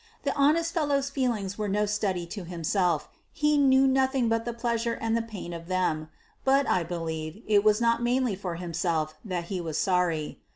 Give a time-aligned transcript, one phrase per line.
[0.23, 4.95] The honest fellow's feelings were no study to himself; he knew nothing but the pleasure
[4.95, 6.09] and the pain of them;
[6.43, 10.39] but, I believe it was not mainly for himself that he was sorry.